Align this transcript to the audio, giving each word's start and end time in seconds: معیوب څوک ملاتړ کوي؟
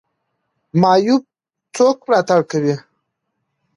معیوب 0.81 1.23
څوک 1.75 1.97
ملاتړ 2.07 2.39
کوي؟ 2.51 2.75